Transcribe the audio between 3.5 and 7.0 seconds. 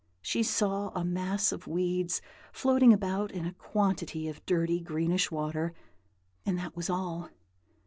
quantity of dirty, greenish water, and that was